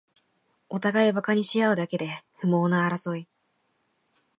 [0.67, 3.27] おたがいバカにしあうだけで不毛な争い